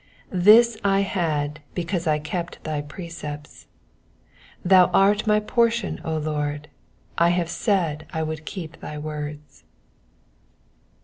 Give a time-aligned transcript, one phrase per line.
[0.33, 3.67] This I had because I kept thy precepts.
[4.65, 6.69] Thou art my portion, O Lord:
[7.19, 9.63] I have said that I would keep thy words.